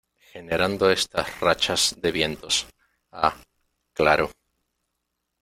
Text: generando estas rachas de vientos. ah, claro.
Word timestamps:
generando 0.33 0.89
estas 0.89 1.39
rachas 1.41 1.93
de 2.01 2.11
vientos. 2.11 2.65
ah, 3.11 3.35
claro. 3.93 4.31